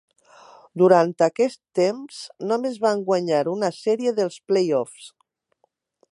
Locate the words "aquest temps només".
1.25-2.79